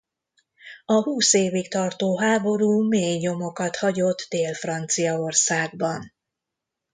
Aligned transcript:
A 0.85 0.93
húsz 1.03 1.33
évig 1.33 1.69
tartó 1.69 2.17
háború 2.17 2.87
mély 2.87 3.17
nyomokat 3.17 3.75
hagyott 3.77 4.25
Dél-Franciaországban. 4.29 6.13